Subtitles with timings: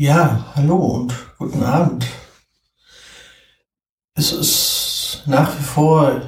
[0.00, 2.06] Ja, hallo und guten Abend.
[4.14, 6.22] Es ist nach wie vor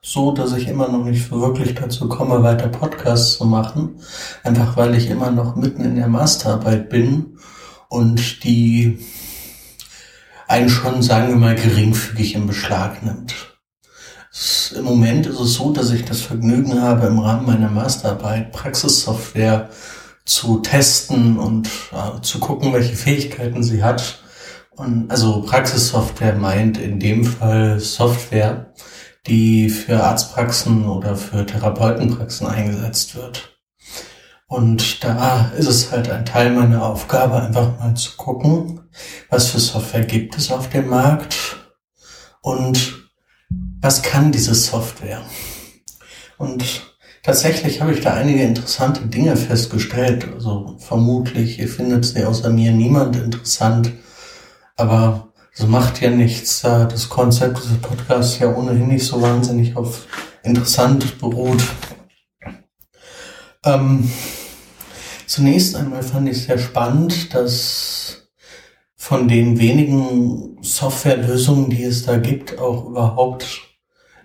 [0.00, 4.00] so, dass ich immer noch nicht wirklich dazu komme, weiter Podcasts zu machen.
[4.42, 7.36] Einfach weil ich immer noch mitten in der Masterarbeit bin
[7.90, 9.00] und die
[10.48, 13.34] einen schon, sagen wir mal, geringfügig in Beschlag nimmt.
[14.32, 18.52] Es, Im Moment ist es so, dass ich das Vergnügen habe, im Rahmen meiner Masterarbeit
[18.52, 19.68] Praxissoftware
[20.24, 24.22] zu testen und äh, zu gucken, welche Fähigkeiten sie hat.
[24.70, 28.72] Und also Praxissoftware meint in dem Fall Software,
[29.26, 33.58] die für Arztpraxen oder für Therapeutenpraxen eingesetzt wird.
[34.46, 38.80] Und da ist es halt ein Teil meiner Aufgabe, einfach mal zu gucken,
[39.28, 41.36] was für Software gibt es auf dem Markt
[42.42, 43.10] und
[43.80, 45.22] was kann diese Software.
[46.36, 46.89] Und
[47.22, 50.26] Tatsächlich habe ich da einige interessante Dinge festgestellt.
[50.32, 53.92] Also vermutlich findet sie außer mir niemand interessant.
[54.76, 56.62] Aber das macht ja nichts.
[56.62, 60.06] Das Konzept dieses Podcasts ja ohnehin nicht so wahnsinnig auf
[60.42, 61.62] interessant beruht.
[63.64, 64.10] Ähm,
[65.26, 68.30] zunächst einmal fand ich sehr spannend, dass
[68.96, 73.69] von den wenigen Softwarelösungen, die es da gibt, auch überhaupt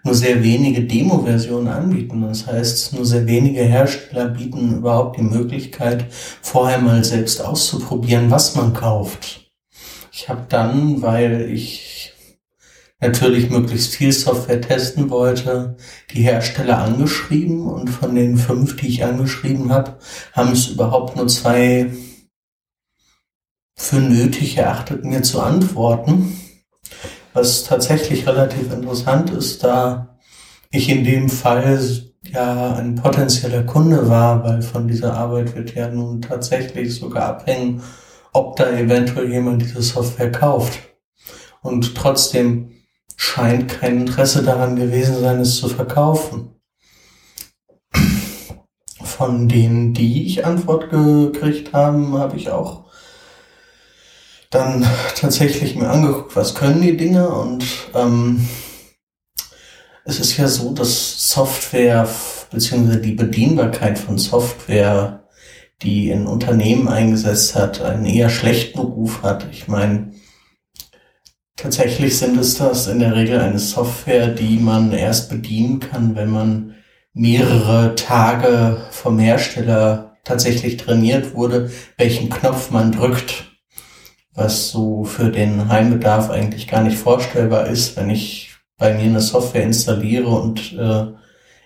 [0.06, 2.22] nur sehr wenige Demo-Versionen anbieten.
[2.22, 6.06] Das heißt, nur sehr wenige Hersteller bieten überhaupt die Möglichkeit,
[6.42, 9.52] vorher mal selbst auszuprobieren, was man kauft.
[10.12, 12.14] Ich habe dann, weil ich
[13.02, 15.75] natürlich möglichst viel Software testen wollte,
[16.14, 19.97] die Hersteller angeschrieben und von den fünf, die ich angeschrieben habe,
[20.34, 21.92] haben es überhaupt nur zwei
[23.75, 26.44] für nötig erachtet, mir zu antworten.
[27.36, 30.17] Was tatsächlich relativ interessant ist, da
[30.72, 31.81] ich in dem Fall
[32.23, 37.83] ja ein potenzieller Kunde war, weil von dieser Arbeit wird ja nun tatsächlich sogar abhängen,
[38.31, 40.80] ob da eventuell jemand diese Software kauft.
[41.61, 42.72] Und trotzdem
[43.17, 46.56] scheint kein Interesse daran gewesen sein, es zu verkaufen.
[49.03, 52.84] Von denen, die ich Antwort gekriegt haben, habe ich auch
[54.55, 58.47] dann tatsächlich mir angeguckt, was können die Dinge und ähm,
[60.05, 62.07] es ist ja so, dass Software
[62.51, 65.23] beziehungsweise die Bedienbarkeit von Software,
[65.81, 69.47] die in Unternehmen eingesetzt hat, einen eher schlechten Ruf hat.
[69.51, 70.11] Ich meine,
[71.57, 76.29] tatsächlich sind es das in der Regel eine Software, die man erst bedienen kann, wenn
[76.29, 76.75] man
[77.13, 83.54] mehrere Tage vom Hersteller tatsächlich trainiert wurde, welchen Knopf man drückt
[84.35, 89.22] was so für den Heimbedarf eigentlich gar nicht vorstellbar ist, wenn ich bei mir eine
[89.22, 91.07] Software installiere und äh,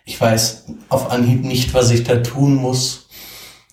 [0.06, 3.07] ich weiß auf Anhieb nicht, was ich da tun muss,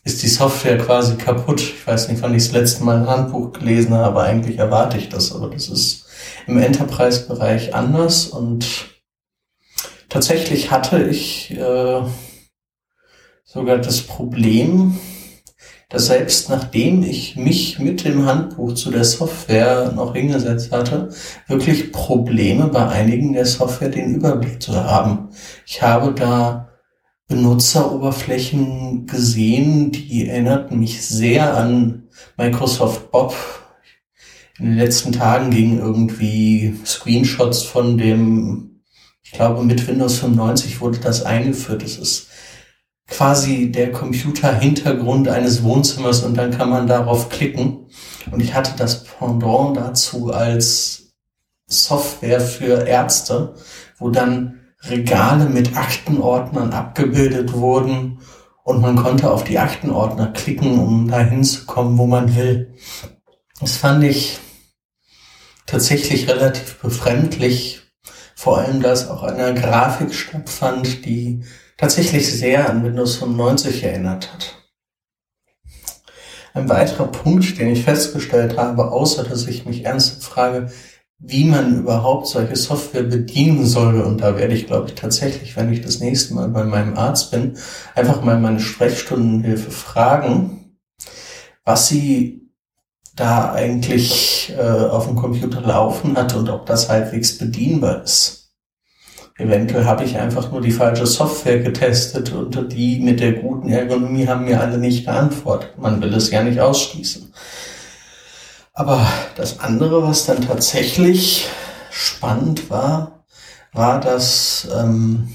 [0.05, 1.61] ist die Software quasi kaputt.
[1.61, 5.09] Ich weiß nicht, wann ich das letzte Mal ein Handbuch gelesen habe, eigentlich erwarte ich
[5.09, 6.07] das, aber das ist
[6.47, 8.27] im Enterprise-Bereich anders.
[8.27, 8.67] Und
[10.09, 12.03] tatsächlich hatte ich äh,
[13.45, 14.99] sogar das Problem,
[15.89, 21.11] dass selbst nachdem ich mich mit dem Handbuch zu der Software noch hingesetzt hatte,
[21.47, 25.29] wirklich Probleme bei einigen der Software den Überblick zu haben.
[25.65, 26.69] Ich habe da
[27.29, 32.05] Benutzeroberflächen gesehen, die erinnerten mich sehr an
[32.37, 33.35] Microsoft Bob.
[34.59, 38.81] In den letzten Tagen gingen irgendwie Screenshots von dem,
[39.23, 41.83] ich glaube mit Windows 95 wurde das eingeführt.
[41.83, 42.26] Das ist
[43.09, 47.87] quasi der Computer-Hintergrund eines Wohnzimmers und dann kann man darauf klicken.
[48.31, 51.13] Und ich hatte das Pendant dazu als
[51.67, 53.55] Software für Ärzte,
[53.99, 58.19] wo dann Regale mit Aktenordnern abgebildet wurden
[58.65, 62.75] und man konnte auf die Aktenordner klicken, um dahin zu kommen, wo man will.
[63.61, 64.39] Das fand ich
[65.67, 67.83] tatsächlich relativ befremdlich,
[68.35, 71.43] vor allem, da es auch eine Grafik stattfand, die
[71.77, 74.55] tatsächlich sehr an Windows 95 erinnert hat.
[76.55, 80.71] Ein weiterer Punkt, den ich festgestellt habe, außer dass ich mich ernsthaft frage,
[81.19, 84.01] wie man überhaupt solche Software bedienen soll.
[84.01, 87.31] Und da werde ich, glaube ich, tatsächlich, wenn ich das nächste Mal bei meinem Arzt
[87.31, 87.59] bin,
[87.95, 90.79] einfach mal meine Sprechstundenhilfe fragen,
[91.65, 92.51] was sie
[93.15, 98.46] da eigentlich äh, auf dem Computer laufen hat und ob das halbwegs bedienbar ist.
[99.39, 104.27] Eventuell habe ich einfach nur die falsche Software getestet und die mit der guten Ergonomie
[104.27, 105.77] haben mir alle nicht geantwortet.
[105.79, 107.33] Man will es ja nicht ausschließen.
[108.73, 109.07] Aber
[109.37, 111.49] das andere, was dann tatsächlich
[111.91, 113.25] spannend war,
[113.73, 115.35] war, dass ähm,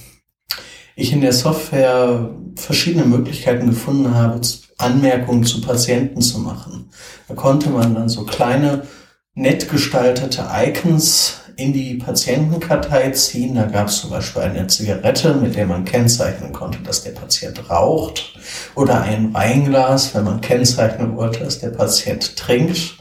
[0.96, 4.42] ich in der Software verschiedene Möglichkeiten gefunden habe,
[4.78, 6.90] Anmerkungen zu Patienten zu machen.
[7.28, 8.88] Da konnte man dann so kleine,
[9.36, 13.56] nett gestaltete Icons in die Patientenkartei ziehen.
[13.56, 17.70] Da gab es zum Beispiel eine Zigarette, mit der man kennzeichnen konnte, dass der Patient
[17.70, 18.34] raucht.
[18.76, 22.98] Oder ein Weinglas, wenn man kennzeichnen wollte, dass der Patient trinkt.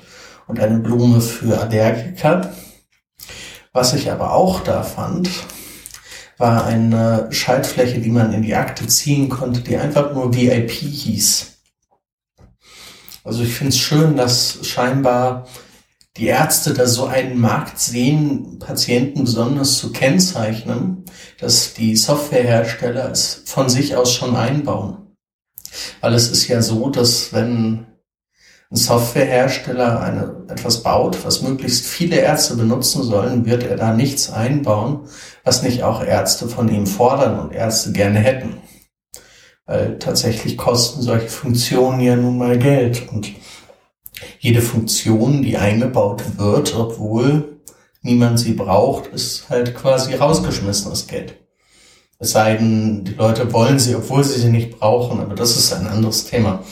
[0.46, 2.52] Und eine Blume für Allergiker.
[3.72, 5.30] Was ich aber auch da fand,
[6.38, 11.58] war eine Schaltfläche, die man in die Akte ziehen konnte, die einfach nur VIP hieß.
[13.22, 15.46] Also ich finde es schön, dass scheinbar
[16.16, 21.04] die Ärzte da so einen Markt sehen, Patienten besonders zu kennzeichnen,
[21.38, 25.14] dass die Softwarehersteller es von sich aus schon einbauen.
[26.00, 27.86] Weil es ist ja so, dass wenn
[28.72, 34.30] ein Softwarehersteller eine, etwas baut, was möglichst viele Ärzte benutzen sollen, wird er da nichts
[34.30, 35.08] einbauen,
[35.44, 38.58] was nicht auch Ärzte von ihm fordern und Ärzte gerne hätten.
[39.66, 43.32] Weil tatsächlich kosten solche Funktionen ja nun mal Geld und
[44.38, 47.60] jede Funktion, die eingebaut wird, obwohl
[48.02, 51.34] niemand sie braucht, ist halt quasi rausgeschmissenes Geld.
[52.18, 55.72] Es sei denn, die Leute wollen sie, obwohl sie sie nicht brauchen, aber das ist
[55.72, 56.62] ein anderes Thema.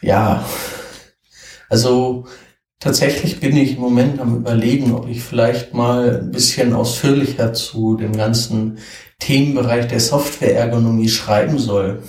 [0.00, 0.44] Ja,
[1.68, 2.26] also
[2.78, 7.96] tatsächlich bin ich im Moment am Überlegen, ob ich vielleicht mal ein bisschen ausführlicher zu
[7.96, 8.78] dem ganzen
[9.18, 12.02] Themenbereich der Softwareergonomie schreiben soll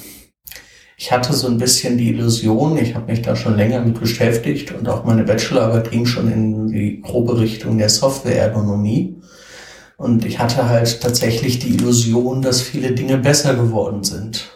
[0.97, 4.71] ich hatte so ein bisschen die Illusion, ich habe mich da schon länger mit beschäftigt
[4.71, 9.21] und auch meine Bachelorarbeit ging schon in die grobe Richtung der Softwareergonomie.
[9.97, 14.49] Und ich hatte halt tatsächlich die Illusion, dass viele Dinge besser geworden sind,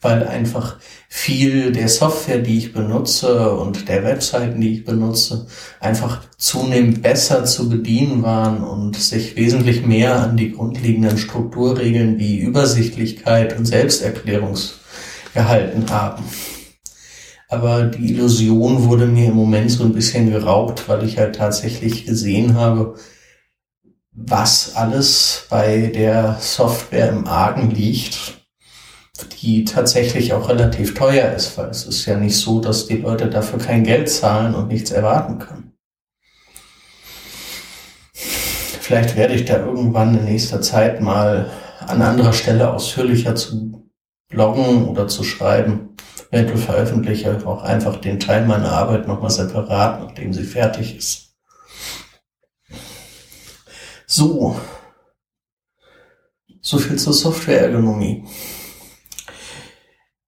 [0.00, 0.78] weil einfach
[1.08, 5.46] viel der Software, die ich benutze und der Webseiten, die ich benutze,
[5.80, 12.38] einfach zunehmend besser zu bedienen waren und sich wesentlich mehr an die grundlegenden Strukturregeln wie
[12.38, 14.81] Übersichtlichkeit und Selbsterklärungs
[15.34, 16.24] gehalten haben.
[17.48, 22.06] Aber die Illusion wurde mir im Moment so ein bisschen geraubt, weil ich halt tatsächlich
[22.06, 22.94] gesehen habe,
[24.12, 28.42] was alles bei der Software im Argen liegt,
[29.42, 33.28] die tatsächlich auch relativ teuer ist, weil es ist ja nicht so, dass die Leute
[33.28, 35.72] dafür kein Geld zahlen und nichts erwarten können.
[38.14, 41.50] Vielleicht werde ich da irgendwann in nächster Zeit mal
[41.86, 43.81] an anderer Stelle ausführlicher zu
[44.32, 45.96] bloggen oder zu schreiben.
[46.30, 51.36] Eventuell veröffentliche ich auch einfach den Teil meiner Arbeit nochmal separat, nachdem sie fertig ist.
[54.06, 54.58] So.
[56.60, 58.24] So viel zur Softwareergonomie.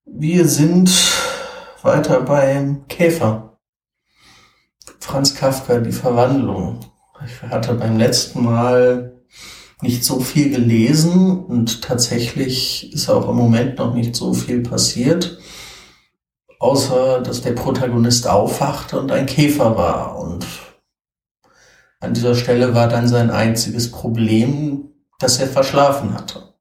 [0.04, 0.90] Wir sind
[1.82, 3.58] weiter beim Käfer.
[5.00, 6.80] Franz Kafka, die Verwandlung.
[7.24, 9.13] Ich hatte beim letzten Mal
[9.82, 15.38] nicht so viel gelesen und tatsächlich ist auch im Moment noch nicht so viel passiert,
[16.58, 20.18] außer dass der Protagonist aufwachte und ein Käfer war.
[20.18, 20.46] Und
[22.00, 26.54] an dieser Stelle war dann sein einziges Problem, dass er verschlafen hatte.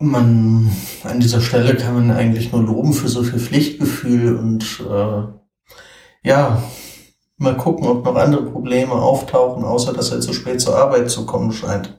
[0.00, 0.70] Man,
[1.02, 5.22] an dieser Stelle kann man eigentlich nur loben für so viel Pflichtgefühl und äh,
[6.22, 6.62] ja,
[7.38, 11.24] Mal gucken, ob noch andere Probleme auftauchen, außer dass er zu spät zur Arbeit zu
[11.24, 11.96] kommen scheint.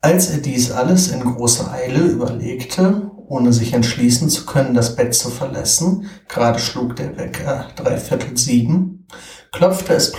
[0.00, 5.12] Als er dies alles in großer Eile überlegte, ohne sich entschließen zu können, das Bett
[5.12, 9.08] zu verlassen, gerade schlug der Wecker dreiviertel sieben,
[9.50, 10.12] klopfte es,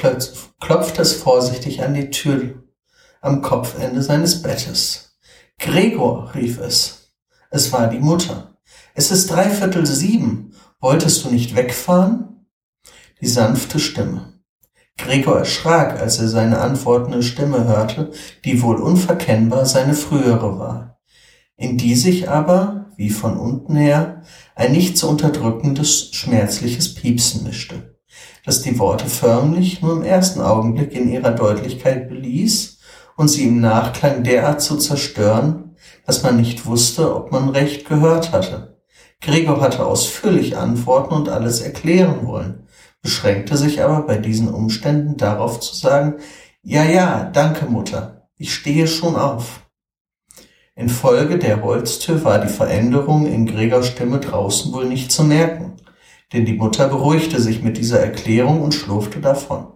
[0.59, 2.63] klopfte es vorsichtig an die Tür
[3.21, 5.17] am Kopfende seines Bettes.
[5.59, 7.13] Gregor, rief es.
[7.49, 8.57] Es war die Mutter.
[8.95, 10.53] Es ist dreiviertel sieben.
[10.81, 12.38] Wolltest du nicht wegfahren?
[13.21, 14.33] Die sanfte Stimme.
[14.97, 18.11] Gregor erschrak, als er seine antwortende Stimme hörte,
[18.43, 20.99] die wohl unverkennbar seine frühere war,
[21.55, 24.23] in die sich aber, wie von unten her,
[24.55, 27.97] ein nicht zu unterdrückendes, schmerzliches Piepsen mischte,
[28.45, 32.79] das die Worte förmlich nur im ersten Augenblick in ihrer Deutlichkeit beließ
[33.15, 38.33] und sie im Nachklang derart zu zerstören, dass man nicht wusste, ob man recht gehört
[38.33, 38.81] hatte.
[39.21, 42.67] Gregor hatte ausführlich antworten und alles erklären wollen,
[43.01, 46.15] beschränkte sich aber bei diesen Umständen darauf zu sagen,
[46.61, 49.61] ja, ja, danke Mutter, ich stehe schon auf.
[50.75, 55.73] Infolge der Holztür war die Veränderung in Gregors Stimme draußen wohl nicht zu merken,
[56.31, 59.67] denn die Mutter beruhigte sich mit dieser Erklärung und schlurfte davon.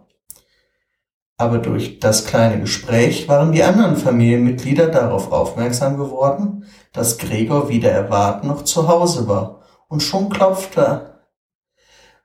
[1.37, 7.91] Aber durch das kleine Gespräch waren die anderen Familienmitglieder darauf aufmerksam geworden, dass Gregor wieder
[7.91, 11.12] erwarten noch zu Hause war, und schon klopfte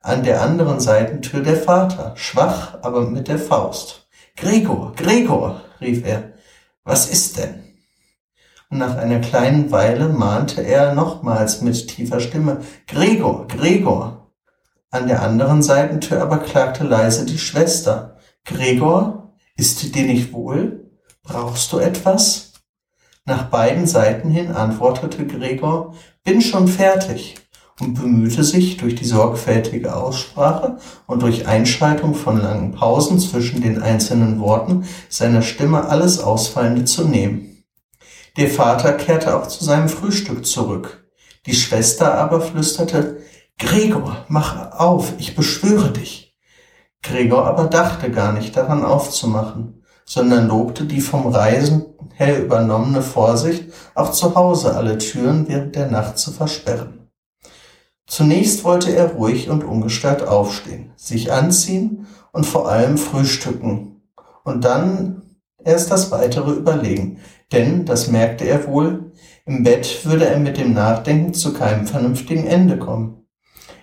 [0.01, 4.09] an der anderen Seitentür der Vater, schwach, aber mit der Faust.
[4.37, 6.33] Gregor, Gregor, rief er,
[6.85, 7.69] was ist denn?
[8.71, 14.31] und nach einer kleinen Weile mahnte er nochmals mit tiefer Stimme Gregor, Gregor.
[14.91, 18.17] An der anderen Seitentür aber klagte leise die Schwester.
[18.45, 20.91] Gregor, ist dir nicht wohl?
[21.23, 22.53] Brauchst du etwas?
[23.25, 27.37] Nach beiden Seiten hin antwortete Gregor, bin schon fertig
[27.81, 33.83] und bemühte sich durch die sorgfältige Aussprache und durch Einschaltung von langen Pausen zwischen den
[33.83, 37.65] einzelnen Worten seiner Stimme alles Ausfallende zu nehmen.
[38.37, 41.09] Der Vater kehrte auch zu seinem Frühstück zurück.
[41.47, 43.19] Die Schwester aber flüsterte,
[43.59, 46.37] Gregor, mach auf, ich beschwöre dich.
[47.03, 53.73] Gregor aber dachte gar nicht daran aufzumachen, sondern lobte die vom Reisen her übernommene Vorsicht,
[53.95, 56.98] auch zu Hause alle Türen während der Nacht zu versperren.
[58.09, 64.01] Zunächst wollte er ruhig und ungestört aufstehen, sich anziehen und vor allem frühstücken
[64.45, 65.23] und dann
[65.63, 67.19] erst das weitere überlegen,
[67.53, 69.13] denn, das merkte er wohl,
[69.45, 73.27] im Bett würde er mit dem Nachdenken zu keinem vernünftigen Ende kommen.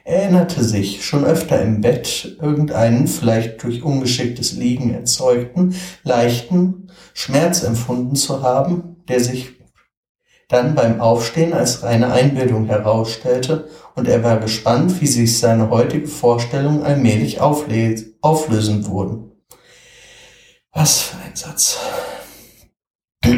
[0.04, 7.64] Er erinnerte sich, schon öfter im Bett irgendeinen, vielleicht durch ungeschicktes Liegen erzeugten, leichten Schmerz
[7.64, 9.55] empfunden zu haben, der sich
[10.48, 16.08] dann beim Aufstehen als reine Einbildung herausstellte, und er war gespannt, wie sich seine heutige
[16.08, 19.32] Vorstellung allmählich auflösen würden.
[20.72, 21.80] Was für ein Satz.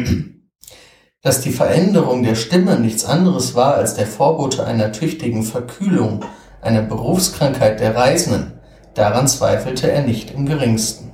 [1.22, 6.24] Dass die Veränderung der Stimme nichts anderes war als der Vorbote einer tüchtigen Verkühlung,
[6.60, 8.60] einer Berufskrankheit der Reisenden,
[8.94, 11.12] daran zweifelte er nicht im geringsten.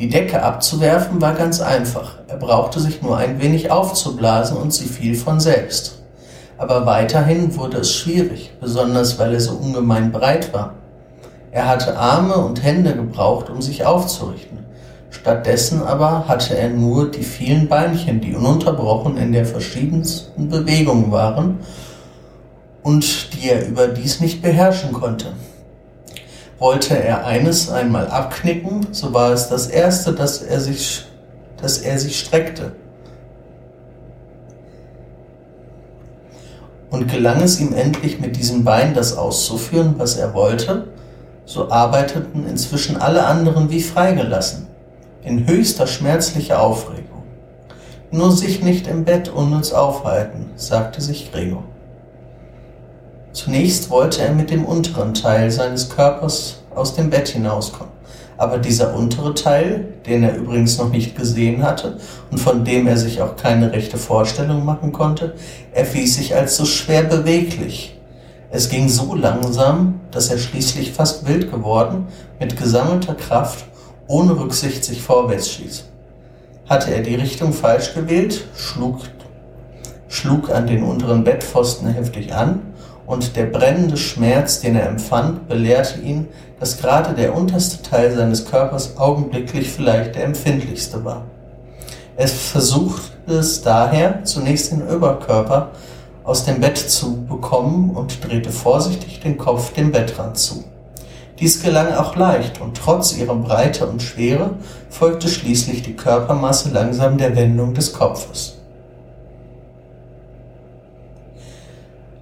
[0.00, 2.14] Die Decke abzuwerfen war ganz einfach.
[2.26, 6.00] Er brauchte sich nur ein wenig aufzublasen und sie fiel von selbst.
[6.56, 10.72] Aber weiterhin wurde es schwierig, besonders weil er so ungemein breit war.
[11.52, 14.60] Er hatte Arme und Hände gebraucht, um sich aufzurichten.
[15.10, 21.58] Stattdessen aber hatte er nur die vielen Beinchen, die ununterbrochen in der verschiedensten Bewegung waren
[22.82, 25.34] und die er überdies nicht beherrschen konnte.
[26.60, 31.06] Wollte er eines einmal abknicken, so war es das erste, dass er sich,
[31.56, 32.72] dass er sich streckte.
[36.90, 40.88] Und gelang es ihm endlich mit diesem Bein das auszuführen, was er wollte,
[41.46, 44.66] so arbeiteten inzwischen alle anderen wie freigelassen,
[45.24, 47.22] in höchster schmerzlicher Aufregung.
[48.10, 51.64] Nur sich nicht im Bett unnütz aufhalten, sagte sich Gregor.
[53.32, 57.92] Zunächst wollte er mit dem unteren Teil seines Körpers aus dem Bett hinauskommen.
[58.36, 61.98] Aber dieser untere Teil, den er übrigens noch nicht gesehen hatte
[62.30, 65.34] und von dem er sich auch keine rechte Vorstellung machen konnte,
[65.72, 67.96] erwies sich als so schwer beweglich.
[68.50, 72.08] Es ging so langsam, dass er schließlich fast wild geworden,
[72.40, 73.64] mit gesammelter Kraft,
[74.08, 75.84] ohne Rücksicht sich vorwärts schieß.
[76.68, 79.02] Hatte er die Richtung falsch gewählt, schlug,
[80.08, 82.69] schlug an den unteren Bettpfosten heftig an
[83.10, 86.28] und der brennende Schmerz, den er empfand, belehrte ihn,
[86.60, 91.24] dass gerade der unterste Teil seines Körpers augenblicklich vielleicht der empfindlichste war.
[92.16, 95.72] Er versuchte es daher, zunächst den Oberkörper
[96.22, 100.62] aus dem Bett zu bekommen und drehte vorsichtig den Kopf dem Bettrand zu.
[101.40, 104.50] Dies gelang auch leicht und trotz ihrer Breite und Schwere
[104.88, 108.59] folgte schließlich die Körpermasse langsam der Wendung des Kopfes.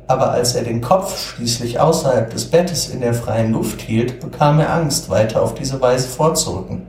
[0.09, 4.59] Aber als er den Kopf schließlich außerhalb des Bettes in der freien Luft hielt, bekam
[4.59, 6.83] er Angst, weiter auf diese Weise vorzurücken.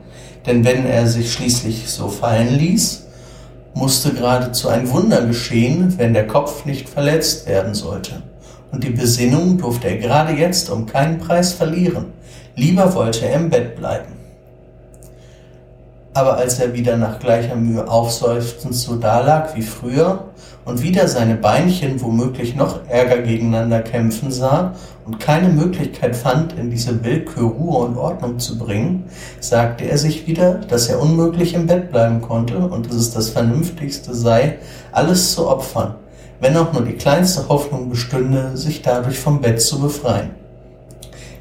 [0.46, 3.06] Denn wenn er sich schließlich so fallen ließ,
[3.74, 8.22] musste geradezu ein Wunder geschehen, wenn der Kopf nicht verletzt werden sollte.
[8.72, 12.06] Und die Besinnung durfte er gerade jetzt um keinen Preis verlieren.
[12.56, 14.19] Lieber wollte er im Bett bleiben.
[16.12, 20.24] Aber als er wieder nach gleicher Mühe aufseufzend so dalag wie früher
[20.64, 24.74] und wieder seine Beinchen womöglich noch ärger gegeneinander kämpfen sah
[25.06, 29.04] und keine Möglichkeit fand, in diese Willkür Ruhe und Ordnung zu bringen,
[29.38, 33.30] sagte er sich wieder, dass er unmöglich im Bett bleiben konnte und dass es das
[33.30, 34.58] Vernünftigste sei,
[34.90, 35.94] alles zu opfern,
[36.40, 40.30] wenn auch nur die kleinste Hoffnung bestünde, sich dadurch vom Bett zu befreien.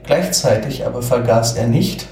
[0.04, 2.08] Gleichzeitig aber vergaß er nicht,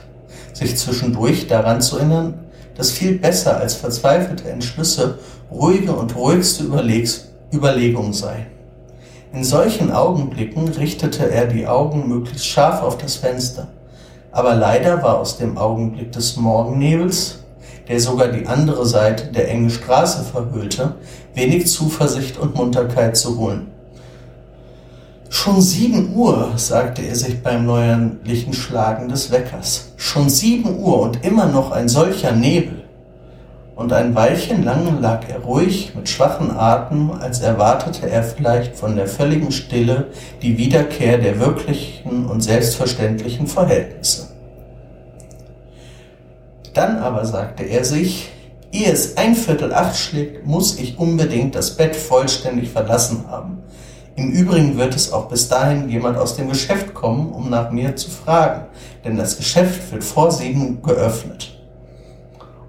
[0.54, 2.47] sich zwischendurch daran zu erinnern,
[2.78, 5.18] dass viel besser als verzweifelte Entschlüsse
[5.52, 8.48] ruhige und ruhigste Überlegs Überlegung sei.
[9.34, 13.68] In solchen Augenblicken richtete er die Augen möglichst scharf auf das Fenster,
[14.32, 17.40] aber leider war aus dem Augenblick des Morgennebels,
[17.88, 20.96] der sogar die andere Seite der engen Straße verhüllte,
[21.34, 23.68] wenig Zuversicht und Munterkeit zu holen.
[25.30, 29.94] Schon sieben Uhr, sagte er sich beim neuerlichen Schlagen des Weckers.
[29.98, 32.88] Schon sieben Uhr und immer noch ein solcher Nebel.
[33.78, 38.96] und ein Weilchen lang lag er ruhig mit schwachen Atem, als erwartete er vielleicht von
[38.96, 40.08] der völligen Stille
[40.42, 44.30] die Wiederkehr der wirklichen und selbstverständlichen Verhältnisse.
[46.74, 48.30] Dann aber sagte er sich,
[48.72, 53.60] ehe es ein Viertel acht schlägt, muss ich unbedingt das Bett vollständig verlassen haben.
[54.18, 57.96] Im Übrigen wird es auch bis dahin jemand aus dem Geschäft kommen, um nach mir
[57.96, 58.66] zu fragen,
[59.06, 61.58] denn das Geschäft wird vor sieben geöffnet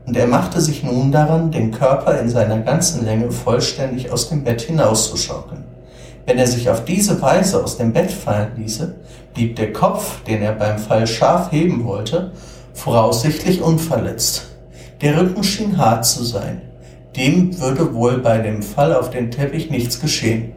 [0.09, 4.43] und er machte sich nun daran, den Körper in seiner ganzen Länge vollständig aus dem
[4.43, 5.65] Bett hinauszuschaukeln.
[6.25, 8.95] Wenn er sich auf diese Weise aus dem Bett fallen ließe,
[9.35, 12.33] blieb der Kopf, den er beim Fall scharf heben wollte,
[12.73, 14.47] voraussichtlich unverletzt.
[15.03, 16.63] Der Rücken schien hart zu sein.
[17.15, 20.55] Dem würde wohl bei dem Fall auf den Teppich nichts geschehen.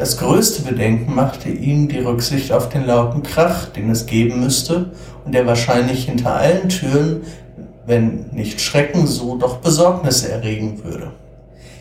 [0.00, 4.92] Das größte Bedenken machte ihm die Rücksicht auf den lauten Krach, den es geben müsste
[5.26, 7.20] und der wahrscheinlich hinter allen Türen
[7.84, 11.10] wenn nicht Schrecken, so doch Besorgnisse erregen würde.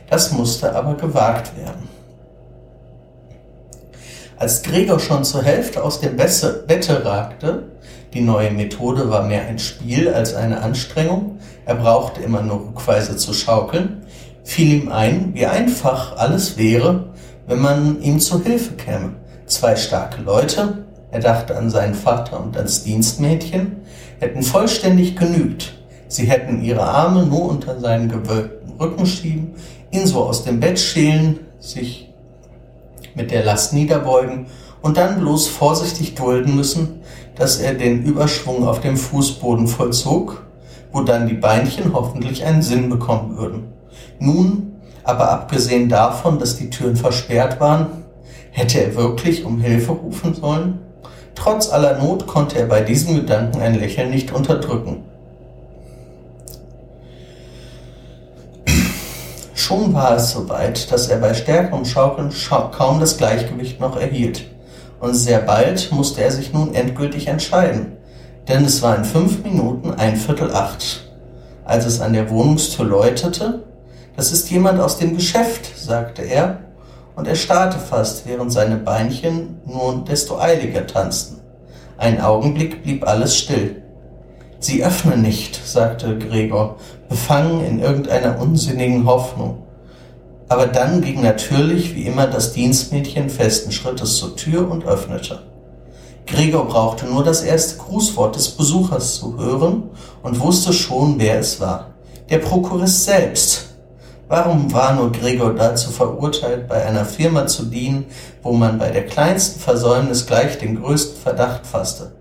[0.10, 1.88] Das musste aber gewagt werden.
[4.36, 7.70] Als Gregor schon zur Hälfte aus dem Bette ragte,
[8.14, 13.16] die neue Methode war mehr ein Spiel als eine Anstrengung, er brauchte immer nur rückweise
[13.16, 14.04] zu schaukeln,
[14.44, 17.06] fiel ihm ein, wie einfach alles wäre,
[17.50, 19.16] wenn man ihm zu Hilfe käme.
[19.48, 23.78] Zwei starke Leute, er dachte an seinen Vater und ans Dienstmädchen,
[24.20, 25.74] hätten vollständig genügt,
[26.08, 29.54] Sie hätten ihre Arme nur unter seinen gewölbten Rücken schieben,
[29.92, 32.12] ihn so aus dem Bett schälen, sich
[33.14, 34.48] mit der Last niederbeugen
[34.82, 37.02] und dann bloß vorsichtig dulden müssen,
[37.36, 40.46] dass er den Überschwung auf dem Fußboden vollzog,
[40.92, 43.68] wo dann die Beinchen hoffentlich einen Sinn bekommen würden.
[44.20, 44.69] Nun,
[45.10, 47.88] aber abgesehen davon, dass die Türen versperrt waren,
[48.52, 50.80] hätte er wirklich um Hilfe rufen sollen?
[51.34, 55.04] Trotz aller Not konnte er bei diesem Gedanken ein Lächeln nicht unterdrücken.
[59.56, 62.32] Schon war es soweit, dass er bei stärkerem Schaukeln
[62.72, 64.46] kaum das Gleichgewicht noch erhielt.
[65.00, 67.98] Und sehr bald musste er sich nun endgültig entscheiden,
[68.48, 71.10] denn es war in fünf Minuten ein Viertel acht.
[71.66, 73.64] Als es an der Wohnungstür läutete,
[74.20, 76.60] das ist jemand aus dem Geschäft, sagte er,
[77.16, 81.40] und er starrte fast, während seine Beinchen nun desto eiliger tanzten.
[81.98, 83.82] Ein Augenblick blieb alles still.
[84.60, 86.76] Sie öffnen nicht, sagte Gregor,
[87.08, 89.64] befangen in irgendeiner unsinnigen Hoffnung.
[90.50, 95.44] Aber dann ging natürlich wie immer das Dienstmädchen festen Schrittes zur Tür und öffnete.
[96.26, 99.84] Gregor brauchte nur das erste Grußwort des Besuchers zu hören
[100.24, 101.92] und wusste schon, wer es war.
[102.30, 103.69] Der Prokurist selbst.
[104.30, 108.06] Warum war nur Gregor dazu verurteilt, bei einer Firma zu dienen,
[108.44, 112.12] wo man bei der kleinsten Versäumnis gleich den größten Verdacht fasste?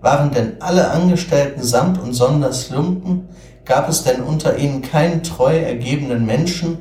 [0.00, 3.28] Waren denn alle Angestellten samt und sonders Lumpen?
[3.66, 6.78] Gab es denn unter ihnen keinen treu ergebenen Menschen,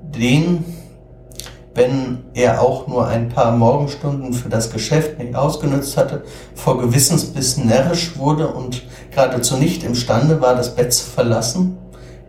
[0.00, 0.64] den,
[1.74, 6.24] wenn er auch nur ein paar Morgenstunden für das Geschäft nicht ausgenutzt hatte,
[6.54, 11.76] vor Gewissensbissen närrisch wurde und geradezu nicht imstande war, das Bett zu verlassen?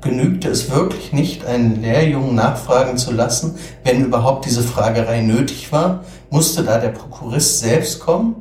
[0.02, 6.04] Genügte es wirklich nicht, einen Lehrjungen nachfragen zu lassen, wenn überhaupt diese Fragerei nötig war?
[6.30, 8.36] Musste da der Prokurist selbst kommen?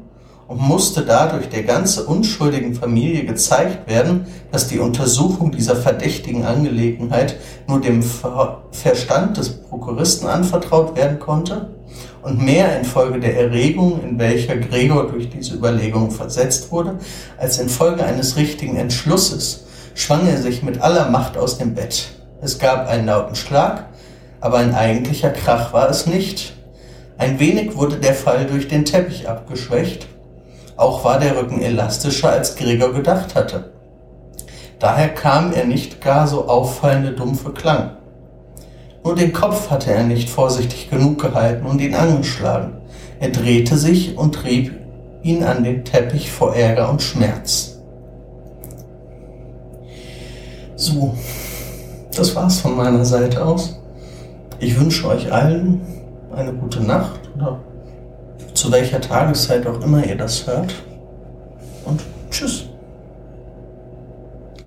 [0.48, 7.36] und musste dadurch der ganze unschuldigen Familie gezeigt werden, dass die Untersuchung dieser verdächtigen Angelegenheit
[7.66, 11.74] nur dem Verstand des Prokuristen anvertraut werden konnte
[12.22, 16.96] und mehr infolge der Erregung, in welcher Gregor durch diese Überlegung versetzt wurde,
[17.38, 19.64] als infolge eines richtigen Entschlusses,
[19.96, 22.08] schwang er sich mit aller Macht aus dem Bett.
[22.42, 23.86] Es gab einen lauten Schlag,
[24.40, 26.52] aber ein eigentlicher Krach war es nicht.
[27.16, 30.06] Ein wenig wurde der Fall durch den Teppich abgeschwächt,
[30.76, 33.72] auch war der Rücken elastischer, als Gregor gedacht hatte.
[34.78, 37.96] Daher kam er nicht gar so auffallende dumpfe Klang.
[39.02, 42.74] Nur den Kopf hatte er nicht vorsichtig genug gehalten und ihn angeschlagen.
[43.18, 44.74] Er drehte sich und trieb
[45.22, 47.75] ihn an den Teppich vor Ärger und Schmerz.
[50.76, 51.14] So,
[52.14, 53.80] das war's von meiner Seite aus.
[54.58, 55.80] Ich wünsche euch allen
[56.34, 57.60] eine gute Nacht oder
[58.52, 60.74] zu welcher Tageszeit auch immer ihr das hört.
[61.86, 62.65] Und tschüss.